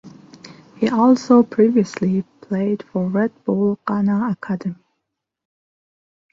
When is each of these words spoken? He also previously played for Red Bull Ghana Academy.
He 0.77 0.89
also 0.89 1.43
previously 1.43 2.23
played 2.41 2.81
for 2.81 3.05
Red 3.07 3.31
Bull 3.45 3.77
Ghana 3.85 4.29
Academy. 4.31 4.79